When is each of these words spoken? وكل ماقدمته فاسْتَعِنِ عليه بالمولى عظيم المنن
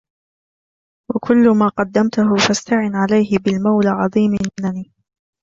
وكل 1.15 1.49
ماقدمته 1.57 2.35
فاسْتَعِنِ 2.47 2.95
عليه 2.95 3.37
بالمولى 3.37 3.89
عظيم 3.89 4.31
المنن 4.33 4.83